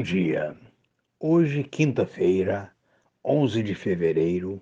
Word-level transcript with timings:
Bom 0.00 0.04
dia. 0.04 0.56
Hoje, 1.20 1.62
quinta-feira, 1.62 2.72
11 3.22 3.62
de 3.62 3.74
fevereiro, 3.74 4.58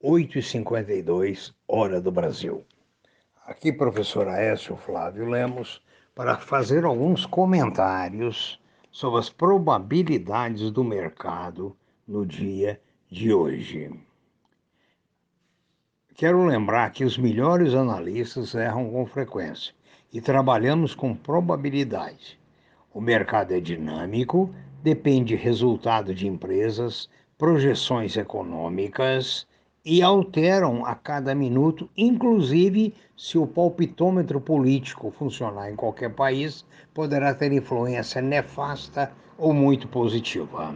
8h52, 0.00 1.52
hora 1.66 2.00
do 2.00 2.12
Brasil. 2.12 2.64
Aqui, 3.44 3.72
professor 3.72 4.28
Aécio 4.28 4.76
Flávio 4.76 5.28
Lemos, 5.28 5.82
para 6.14 6.38
fazer 6.38 6.84
alguns 6.84 7.26
comentários 7.26 8.60
sobre 8.92 9.18
as 9.18 9.28
probabilidades 9.28 10.70
do 10.70 10.84
mercado 10.84 11.76
no 12.06 12.24
dia 12.24 12.80
de 13.10 13.34
hoje. 13.34 13.90
Quero 16.14 16.44
lembrar 16.44 16.92
que 16.92 17.04
os 17.04 17.18
melhores 17.18 17.74
analistas 17.74 18.54
erram 18.54 18.88
com 18.88 19.04
frequência 19.04 19.74
e 20.12 20.20
trabalhamos 20.20 20.94
com 20.94 21.12
probabilidade. 21.12 22.38
O 22.94 23.00
mercado 23.00 23.52
é 23.52 23.58
dinâmico, 23.58 24.54
depende 24.86 25.34
resultado 25.34 26.14
de 26.14 26.28
empresas, 26.28 27.08
projeções 27.36 28.16
econômicas 28.16 29.44
e 29.84 30.00
alteram 30.00 30.86
a 30.86 30.94
cada 30.94 31.34
minuto, 31.34 31.90
inclusive 31.96 32.94
se 33.16 33.36
o 33.36 33.48
palpitômetro 33.48 34.40
político 34.40 35.10
funcionar 35.10 35.72
em 35.72 35.74
qualquer 35.74 36.14
país, 36.14 36.64
poderá 36.94 37.34
ter 37.34 37.50
influência 37.50 38.22
nefasta 38.22 39.10
ou 39.36 39.52
muito 39.52 39.88
positiva. 39.88 40.72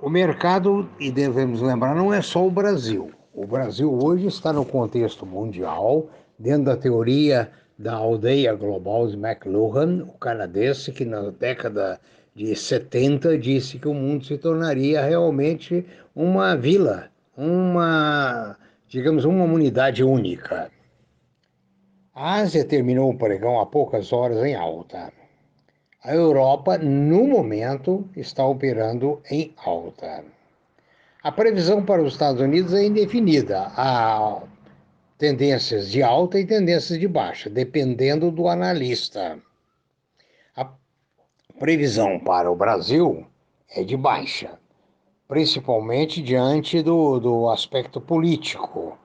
O 0.00 0.10
mercado, 0.10 0.88
e 0.98 1.12
devemos 1.12 1.62
lembrar, 1.62 1.94
não 1.94 2.12
é 2.12 2.20
só 2.20 2.44
o 2.44 2.50
Brasil. 2.50 3.12
O 3.32 3.46
Brasil 3.46 3.96
hoje 4.02 4.26
está 4.26 4.52
no 4.52 4.64
contexto 4.64 5.24
mundial, 5.24 6.08
dentro 6.36 6.64
da 6.64 6.76
teoria 6.76 7.52
da 7.78 7.94
aldeia 7.94 8.54
global 8.54 9.06
de 9.06 9.16
McLuhan, 9.16 10.04
o 10.04 10.12
canadense 10.18 10.92
que 10.92 11.04
na 11.04 11.30
década 11.30 12.00
de 12.34 12.54
70 12.54 13.38
disse 13.38 13.78
que 13.78 13.88
o 13.88 13.94
mundo 13.94 14.24
se 14.24 14.38
tornaria 14.38 15.02
realmente 15.02 15.86
uma 16.14 16.56
vila, 16.56 17.10
uma, 17.36 18.56
digamos, 18.88 19.24
uma 19.24 19.44
unidade 19.44 20.02
única. 20.02 20.70
A 22.14 22.36
Ásia 22.36 22.64
terminou 22.64 23.10
o 23.10 23.18
pregão 23.18 23.60
há 23.60 23.66
poucas 23.66 24.12
horas 24.12 24.42
em 24.42 24.54
alta. 24.54 25.12
A 26.02 26.14
Europa, 26.14 26.78
no 26.78 27.26
momento, 27.26 28.08
está 28.16 28.46
operando 28.46 29.20
em 29.30 29.52
alta. 29.62 30.24
A 31.22 31.32
previsão 31.32 31.84
para 31.84 32.02
os 32.02 32.12
Estados 32.12 32.40
Unidos 32.40 32.72
é 32.72 32.84
indefinida. 32.84 33.72
A 33.76 34.40
tendências 35.18 35.90
de 35.90 36.02
alta 36.02 36.38
e 36.38 36.46
tendências 36.46 36.98
de 36.98 37.08
baixa, 37.08 37.48
dependendo 37.48 38.30
do 38.30 38.48
analista. 38.48 39.38
A 40.54 40.68
previsão 41.58 42.20
para 42.20 42.50
o 42.50 42.56
Brasil 42.56 43.26
é 43.70 43.82
de 43.82 43.96
baixa, 43.96 44.58
principalmente 45.26 46.20
diante 46.22 46.82
do, 46.82 47.18
do 47.18 47.48
aspecto 47.48 48.00
político. 48.00 48.98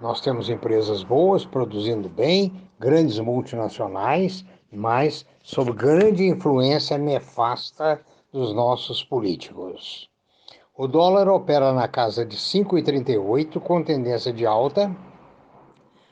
Nós 0.00 0.20
temos 0.20 0.48
empresas 0.48 1.02
boas, 1.02 1.44
produzindo 1.44 2.08
bem, 2.08 2.52
grandes 2.78 3.18
multinacionais, 3.18 4.44
mas 4.70 5.26
sob 5.42 5.72
grande 5.72 6.26
influência 6.26 6.98
nefasta 6.98 8.00
dos 8.30 8.54
nossos 8.54 9.02
políticos. 9.02 10.08
O 10.76 10.86
dólar 10.86 11.28
opera 11.28 11.72
na 11.72 11.88
casa 11.88 12.24
de 12.24 12.36
5,38 12.36 13.58
com 13.58 13.82
tendência 13.82 14.32
de 14.32 14.46
alta 14.46 14.94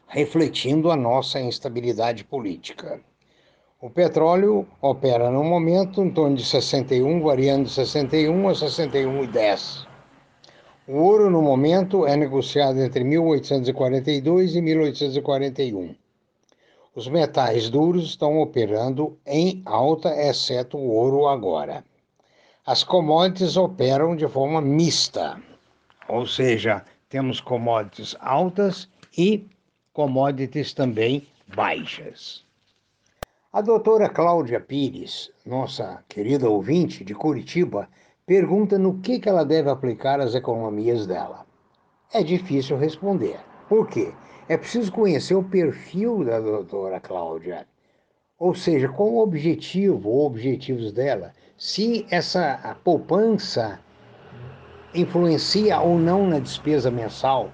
refletindo 0.06 0.90
a 0.90 0.96
nossa 0.96 1.40
instabilidade 1.40 2.24
política. 2.24 3.00
O 3.80 3.90
petróleo 3.90 4.66
opera 4.80 5.30
no 5.30 5.44
momento 5.44 6.02
em 6.02 6.10
torno 6.10 6.36
de 6.36 6.44
61, 6.44 7.22
variando 7.22 7.64
de 7.64 7.70
61 7.70 8.48
a 8.48 8.52
61,10. 8.52 9.86
O 10.88 10.98
ouro 10.98 11.28
no 11.28 11.42
momento 11.42 12.06
é 12.06 12.16
negociado 12.16 12.80
entre 12.80 13.04
1842 13.04 14.54
e 14.54 14.62
1841. 14.62 15.94
Os 16.94 17.08
metais 17.08 17.68
duros 17.68 18.06
estão 18.06 18.40
operando 18.40 19.18
em 19.26 19.60
alta, 19.66 20.08
exceto 20.16 20.78
o 20.78 20.90
ouro 20.90 21.26
agora. 21.26 21.84
As 22.64 22.82
commodities 22.82 23.56
operam 23.56 24.16
de 24.16 24.26
forma 24.26 24.60
mista, 24.60 25.38
ou 26.08 26.26
seja, 26.26 26.82
temos 27.08 27.40
commodities 27.40 28.16
altas 28.18 28.88
e 29.16 29.46
commodities 29.96 30.74
também 30.74 31.26
baixas. 31.56 32.44
A 33.50 33.62
doutora 33.62 34.10
Cláudia 34.10 34.60
Pires, 34.60 35.32
nossa 35.42 36.04
querida 36.06 36.50
ouvinte 36.50 37.02
de 37.02 37.14
Curitiba, 37.14 37.88
pergunta 38.26 38.78
no 38.78 38.98
que, 38.98 39.18
que 39.18 39.26
ela 39.26 39.42
deve 39.42 39.70
aplicar 39.70 40.20
as 40.20 40.34
economias 40.34 41.06
dela. 41.06 41.46
É 42.12 42.22
difícil 42.22 42.76
responder. 42.76 43.40
Por 43.70 43.88
quê? 43.88 44.12
É 44.46 44.58
preciso 44.58 44.92
conhecer 44.92 45.34
o 45.34 45.42
perfil 45.42 46.22
da 46.26 46.40
doutora 46.40 47.00
Cláudia. 47.00 47.66
Ou 48.38 48.54
seja, 48.54 48.90
qual 48.90 49.08
o 49.08 49.22
objetivo 49.22 50.10
ou 50.10 50.26
objetivos 50.26 50.92
dela. 50.92 51.32
Se 51.56 52.06
essa 52.10 52.76
poupança 52.84 53.80
influencia 54.94 55.80
ou 55.80 55.98
não 55.98 56.26
na 56.26 56.38
despesa 56.38 56.90
mensal, 56.90 57.50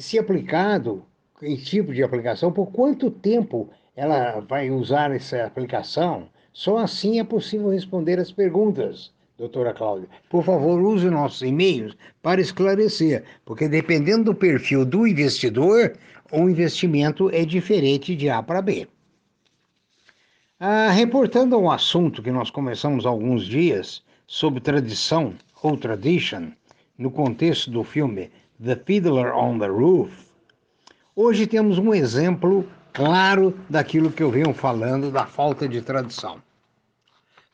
se 0.00 0.18
aplicado, 0.18 1.04
em 1.42 1.56
tipo 1.56 1.92
de 1.92 2.02
aplicação, 2.02 2.52
por 2.52 2.70
quanto 2.72 3.10
tempo 3.10 3.70
ela 3.96 4.40
vai 4.40 4.70
usar 4.70 5.10
essa 5.12 5.44
aplicação? 5.44 6.28
Só 6.52 6.78
assim 6.78 7.20
é 7.20 7.24
possível 7.24 7.70
responder 7.70 8.18
as 8.18 8.32
perguntas, 8.32 9.12
doutora 9.36 9.72
Cláudia. 9.72 10.08
Por 10.28 10.42
favor, 10.42 10.80
use 10.80 11.08
nossos 11.08 11.42
e-mails 11.42 11.96
para 12.22 12.40
esclarecer, 12.40 13.24
porque 13.44 13.68
dependendo 13.68 14.24
do 14.24 14.34
perfil 14.34 14.84
do 14.84 15.06
investidor, 15.06 15.96
o 16.32 16.48
investimento 16.48 17.30
é 17.30 17.44
diferente 17.44 18.14
de 18.16 18.28
A 18.28 18.42
para 18.42 18.60
B. 18.60 18.88
Ah, 20.60 20.90
reportando 20.90 21.56
um 21.56 21.70
assunto 21.70 22.20
que 22.22 22.32
nós 22.32 22.50
começamos 22.50 23.06
há 23.06 23.08
alguns 23.08 23.46
dias 23.46 24.02
sobre 24.26 24.60
tradição 24.60 25.34
ou 25.62 25.76
tradition, 25.76 26.50
no 26.98 27.12
contexto 27.12 27.70
do 27.70 27.84
filme 27.84 28.30
The 28.60 28.74
Fiddler 28.74 29.32
on 29.32 29.60
the 29.60 29.68
Roof, 29.68 30.10
hoje 31.14 31.46
temos 31.46 31.78
um 31.78 31.94
exemplo 31.94 32.66
claro 32.92 33.56
daquilo 33.70 34.10
que 34.10 34.20
eu 34.20 34.32
venho 34.32 34.52
falando 34.52 35.12
da 35.12 35.24
falta 35.24 35.68
de 35.68 35.80
tradição. 35.80 36.42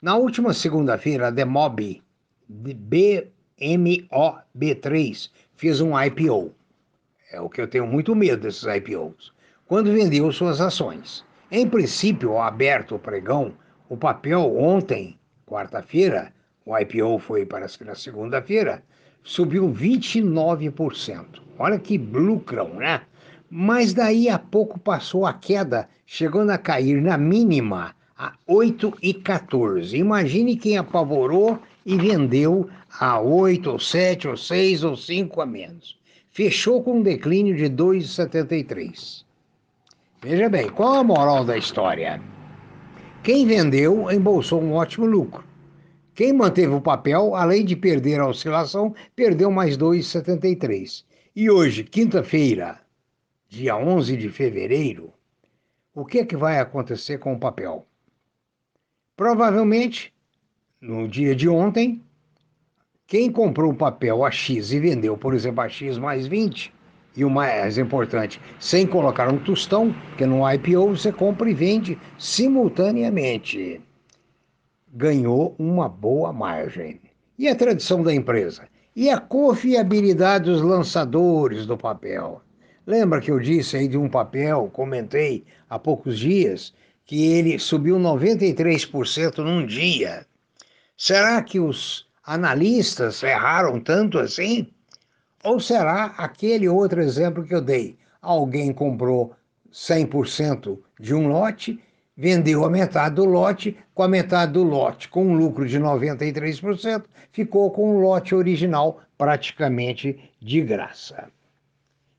Na 0.01 0.17
última 0.17 0.55
segunda-feira, 0.55 1.27
a 1.27 1.31
Demob, 1.31 2.03
BMOB3, 2.51 5.31
fez 5.55 5.83
um 5.83 5.93
IPO. 6.01 6.55
É 7.31 7.39
o 7.39 7.51
que 7.51 7.61
eu 7.61 7.69
tenho 7.69 7.87
muito 7.87 8.17
medo 8.17 8.41
desses 8.41 8.65
IPOs. 8.65 9.35
Quando 9.67 9.93
vendeu 9.93 10.33
suas 10.33 10.59
ações. 10.59 11.23
Em 11.51 11.69
princípio, 11.69 12.39
aberto 12.39 12.95
o 12.95 12.99
pregão, 12.99 13.53
o 13.91 13.97
papel 13.99 14.57
ontem, 14.57 15.19
quarta-feira, 15.45 16.33
o 16.65 16.75
IPO 16.79 17.19
foi 17.19 17.45
para 17.45 17.69
segunda-feira, 17.69 18.83
subiu 19.25 19.69
29%. 19.73 21.25
Olha 21.59 21.79
que 21.79 21.97
lucrão, 21.97 22.75
né? 22.75 23.01
Mas 23.51 23.95
daí 23.95 24.29
a 24.29 24.39
pouco 24.39 24.79
passou 24.79 25.25
a 25.27 25.33
queda, 25.33 25.89
chegando 26.07 26.51
a 26.51 26.59
cair 26.59 27.01
na 27.01 27.17
mínima 27.17 27.95
a 28.17 28.33
8,14. 28.49 29.95
Imagine 29.95 30.57
quem 30.57 30.77
apavorou 30.77 31.59
e 31.85 31.97
vendeu 31.97 32.69
a 33.01 33.19
8, 33.19 33.71
ou 33.71 33.79
7, 33.79 34.29
ou 34.29 34.37
6, 34.37 34.85
ou 34.85 34.97
5 34.97 35.41
a 35.41 35.47
menos. 35.47 35.99
Fechou 36.31 36.83
com 36.83 36.99
um 36.99 37.03
declínio 37.03 37.57
de 37.57 37.65
2,73. 37.65 39.25
Veja 40.21 40.49
bem, 40.49 40.69
qual 40.69 40.95
a 40.95 41.05
moral 41.05 41.45
da 41.45 41.57
história? 41.57 42.21
Quem 43.23 43.47
vendeu 43.47 44.11
embolsou 44.11 44.61
um 44.61 44.73
ótimo 44.73 45.07
lucro. 45.07 45.45
Quem 46.15 46.33
manteve 46.33 46.73
o 46.73 46.81
papel, 46.81 47.35
além 47.35 47.65
de 47.65 47.75
perder 47.75 48.21
a 48.21 48.29
oscilação, 48.29 48.95
perdeu 49.17 49.51
mais 49.51 49.77
2,73. 49.77 51.05
E 51.35 51.51
hoje, 51.51 51.83
quinta-feira, 51.83 52.81
dia 53.49 53.77
11 53.77 54.17
de 54.17 54.29
fevereiro, 54.29 55.13
o 55.93 56.05
que 56.05 56.21
é 56.21 56.25
que 56.25 56.37
vai 56.37 56.61
acontecer 56.61 57.19
com 57.19 57.35
o 57.35 57.39
papel? 57.39 57.85
Provavelmente, 59.17 60.15
no 60.81 61.09
dia 61.09 61.35
de 61.35 61.49
ontem, 61.49 62.01
quem 63.09 63.31
comprou 63.31 63.73
o 63.73 63.77
papel 63.77 64.25
a 64.25 64.31
X 64.31 64.71
e 64.71 64.79
vendeu, 64.79 65.19
por 65.19 65.35
exemplo, 65.35 65.63
a 65.63 65.69
X 65.69 65.99
mais 65.99 66.29
20, 66.29 66.73
e 67.17 67.25
o 67.25 67.31
mais 67.31 67.77
importante, 67.77 68.41
sem 68.59 68.87
colocar 68.87 69.33
um 69.33 69.39
tostão, 69.39 69.93
porque 70.09 70.27
no 70.27 70.49
IPO 70.49 70.97
você 70.97 71.13
compra 71.13 71.51
e 71.51 71.55
vende 71.55 71.99
simultaneamente 72.19 73.81
ganhou 74.95 75.57
uma 75.59 75.89
boa 75.89 76.33
margem. 76.33 77.01
E 77.37 77.49
a 77.49 77.57
tradição 77.57 78.03
da 78.03 78.15
empresa? 78.15 78.69
E 78.95 79.11
a 79.11 79.19
confiabilidade 79.19 80.45
dos 80.45 80.63
lançadores 80.63 81.67
do 81.67 81.77
papel? 81.77 82.41
Lembra 82.87 83.21
que 83.21 83.31
eu 83.31 83.41
disse 83.41 83.77
aí 83.77 83.89
de 83.89 83.99
um 83.99 84.09
papel, 84.09 84.71
comentei 84.73 85.45
há 85.69 85.79
poucos 85.79 86.19
dias, 86.19 86.73
que 87.05 87.27
ele 87.27 87.59
subiu 87.59 87.97
93% 87.99 89.39
num 89.39 89.67
dia. 89.67 90.25
Será 90.97 91.43
que 91.43 91.59
os 91.59 92.07
analistas 92.25 93.23
erraram 93.23 93.81
tanto 93.81 94.19
assim? 94.19 94.69
Ou 95.43 95.59
será 95.59 96.15
aquele 96.17 96.69
outro 96.69 97.03
exemplo 97.03 97.45
que 97.45 97.55
eu 97.55 97.61
dei? 97.61 97.99
Alguém 98.23 98.73
comprou 98.73 99.35
100% 99.73 100.79
de 101.01 101.15
um 101.15 101.27
lote, 101.27 101.81
vendeu 102.17 102.65
a 102.65 102.71
metade 102.71 103.17
do 103.17 103.25
lote, 103.25 103.77
com 103.95 104.03
a 104.03 104.09
metade 104.09 104.53
do 104.53 104.63
lote, 104.63 105.09
com 105.09 105.27
um 105.27 105.35
lucro 105.35 105.67
de 105.67 105.79
93%, 105.79 107.05
ficou 107.33 107.71
com 107.71 107.97
o 107.97 108.01
lote 108.01 108.35
original 108.35 109.01
praticamente 109.19 110.31
de 110.41 110.61
graça. 110.61 111.29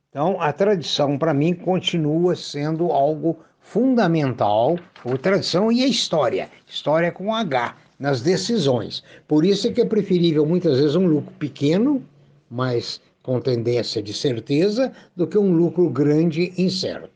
Então, 0.09 0.39
a 0.39 0.51
tradição, 0.53 1.17
para 1.17 1.33
mim, 1.33 1.53
continua 1.53 2.35
sendo 2.35 2.91
algo 2.91 3.39
fundamental, 3.59 4.77
a 5.03 5.17
tradição 5.17 5.71
e 5.71 5.83
a 5.83 5.87
história, 5.87 6.49
história 6.67 7.11
com 7.11 7.33
H, 7.33 7.75
nas 7.99 8.21
decisões. 8.21 9.03
Por 9.27 9.45
isso 9.45 9.67
é 9.67 9.71
que 9.71 9.81
é 9.81 9.85
preferível, 9.85 10.45
muitas 10.45 10.77
vezes, 10.79 10.95
um 10.95 11.07
lucro 11.07 11.33
pequeno, 11.33 12.03
mas 12.49 13.01
com 13.25 13.41
tendência 13.41 14.03
de 14.03 14.13
certeza, 14.13 14.93
do 15.15 15.25
que 15.25 15.37
um 15.37 15.51
lucro 15.51 15.89
grande 15.89 16.53
incerto. 16.57 17.14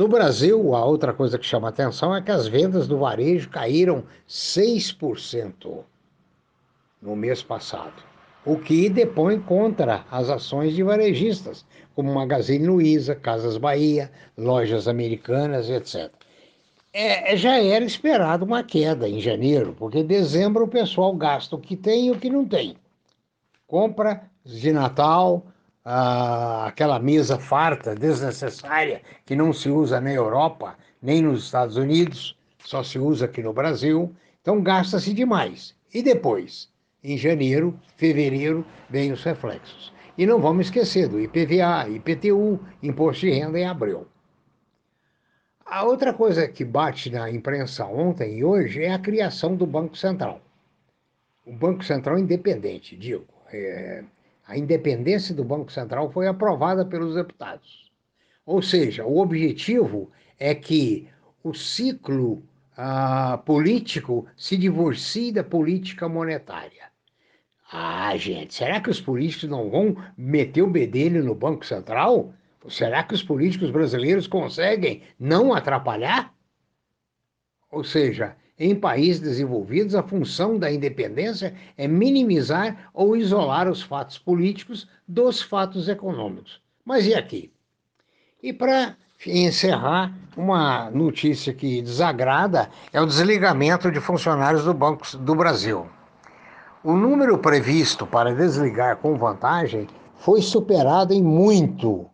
No 0.00 0.08
Brasil, 0.08 0.74
a 0.74 0.82
outra 0.82 1.12
coisa 1.12 1.38
que 1.38 1.44
chama 1.44 1.68
atenção 1.68 2.16
é 2.16 2.22
que 2.22 2.30
as 2.30 2.48
vendas 2.48 2.88
do 2.88 2.96
varejo 2.96 3.50
caíram 3.50 4.02
6% 4.26 5.84
no 7.02 7.14
mês 7.14 7.42
passado 7.42 8.02
o 8.46 8.56
que 8.56 8.88
depõe 8.88 9.38
contra 9.38 10.06
as 10.10 10.30
ações 10.30 10.74
de 10.74 10.82
varejistas, 10.82 11.66
como 11.94 12.14
Magazine 12.14 12.66
Luiza, 12.66 13.14
Casas 13.14 13.58
Bahia, 13.58 14.10
lojas 14.38 14.88
americanas, 14.88 15.68
etc. 15.68 16.10
É, 16.94 17.36
já 17.36 17.62
era 17.62 17.84
esperado 17.84 18.46
uma 18.46 18.64
queda 18.64 19.06
em 19.06 19.20
janeiro, 19.20 19.76
porque 19.78 19.98
em 19.98 20.06
dezembro 20.06 20.64
o 20.64 20.68
pessoal 20.68 21.14
gasta 21.14 21.56
o 21.56 21.60
que 21.60 21.76
tem 21.76 22.06
e 22.06 22.10
o 22.10 22.18
que 22.18 22.30
não 22.30 22.46
tem. 22.46 22.74
Compra 23.66 24.22
de 24.42 24.72
Natal, 24.72 25.44
ah, 25.84 26.66
aquela 26.66 26.98
mesa 26.98 27.38
farta, 27.38 27.94
desnecessária, 27.94 29.02
que 29.24 29.34
não 29.34 29.52
se 29.52 29.68
usa 29.68 30.00
na 30.00 30.12
Europa, 30.12 30.76
nem 31.00 31.22
nos 31.22 31.44
Estados 31.44 31.76
Unidos, 31.76 32.36
só 32.58 32.82
se 32.82 32.98
usa 32.98 33.24
aqui 33.24 33.42
no 33.42 33.52
Brasil. 33.52 34.14
Então 34.40 34.62
gasta-se 34.62 35.12
demais. 35.12 35.74
E 35.92 36.02
depois? 36.02 36.70
Em 37.02 37.16
janeiro, 37.16 37.78
fevereiro, 37.96 38.64
vem 38.88 39.12
os 39.12 39.24
reflexos. 39.24 39.92
E 40.18 40.26
não 40.26 40.40
vamos 40.40 40.66
esquecer 40.66 41.08
do 41.08 41.20
IPVA, 41.20 41.88
IPTU, 41.88 42.60
Imposto 42.82 43.26
de 43.26 43.32
Renda 43.32 43.58
em 43.58 43.64
abril. 43.64 44.06
A 45.64 45.84
outra 45.84 46.12
coisa 46.12 46.48
que 46.48 46.64
bate 46.64 47.10
na 47.10 47.30
imprensa 47.30 47.86
ontem 47.86 48.38
e 48.38 48.44
hoje 48.44 48.82
é 48.82 48.92
a 48.92 48.98
criação 48.98 49.54
do 49.56 49.64
Banco 49.64 49.96
Central. 49.96 50.40
O 51.46 51.52
Banco 51.52 51.84
Central 51.84 52.18
independente, 52.18 52.96
digo. 52.96 53.24
É, 53.52 54.04
a 54.50 54.58
independência 54.58 55.32
do 55.32 55.44
Banco 55.44 55.70
Central 55.70 56.10
foi 56.10 56.26
aprovada 56.26 56.84
pelos 56.84 57.14
deputados. 57.14 57.88
Ou 58.44 58.60
seja, 58.60 59.04
o 59.06 59.18
objetivo 59.18 60.10
é 60.40 60.56
que 60.56 61.08
o 61.40 61.54
ciclo 61.54 62.42
ah, 62.76 63.40
político 63.46 64.26
se 64.36 64.56
divorcie 64.56 65.30
da 65.30 65.44
política 65.44 66.08
monetária. 66.08 66.90
Ah, 67.70 68.16
gente, 68.16 68.52
será 68.52 68.80
que 68.80 68.90
os 68.90 69.00
políticos 69.00 69.48
não 69.48 69.70
vão 69.70 69.96
meter 70.18 70.62
o 70.62 70.70
bedelho 70.70 71.22
no 71.22 71.36
Banco 71.36 71.64
Central? 71.64 72.34
Será 72.68 73.04
que 73.04 73.14
os 73.14 73.22
políticos 73.22 73.70
brasileiros 73.70 74.26
conseguem 74.26 75.02
não 75.16 75.54
atrapalhar? 75.54 76.34
Ou 77.70 77.84
seja, 77.84 78.36
em 78.60 78.74
países 78.74 79.20
desenvolvidos, 79.20 79.94
a 79.94 80.02
função 80.02 80.58
da 80.58 80.70
independência 80.70 81.54
é 81.78 81.88
minimizar 81.88 82.90
ou 82.92 83.16
isolar 83.16 83.66
os 83.66 83.82
fatos 83.82 84.18
políticos 84.18 84.86
dos 85.08 85.40
fatos 85.40 85.88
econômicos. 85.88 86.60
Mas 86.84 87.06
e 87.06 87.14
aqui? 87.14 87.50
E 88.42 88.52
para 88.52 88.96
encerrar, 89.26 90.14
uma 90.36 90.90
notícia 90.90 91.54
que 91.54 91.80
desagrada 91.80 92.68
é 92.92 93.00
o 93.00 93.06
desligamento 93.06 93.90
de 93.90 93.98
funcionários 93.98 94.64
do 94.64 94.74
Banco 94.74 95.06
do 95.16 95.34
Brasil. 95.34 95.86
O 96.84 96.92
número 96.94 97.38
previsto 97.38 98.06
para 98.06 98.34
desligar 98.34 98.98
com 98.98 99.16
vantagem 99.16 99.86
foi 100.16 100.42
superado 100.42 101.14
em 101.14 101.22
muito. 101.22 102.10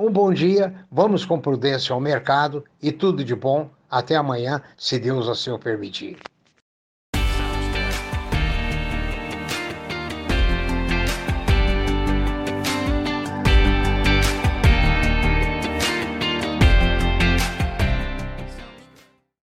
Um 0.02 0.10
bom 0.10 0.32
dia, 0.32 0.74
vamos 0.90 1.26
com 1.26 1.38
prudência 1.38 1.92
ao 1.92 2.00
mercado 2.00 2.64
e 2.80 2.90
tudo 2.90 3.22
de 3.22 3.34
bom. 3.34 3.68
Até 3.90 4.16
amanhã, 4.16 4.62
se 4.74 4.98
Deus 4.98 5.28
assim 5.28 5.50
o 5.50 5.58
permitir. 5.58 6.16